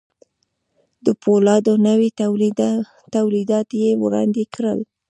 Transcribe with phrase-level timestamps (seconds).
[1.05, 2.09] د پولادو نوي
[3.15, 4.79] توليدات يې وړاندې کړل.